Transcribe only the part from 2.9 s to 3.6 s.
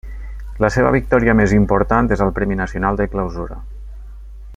de Clausura.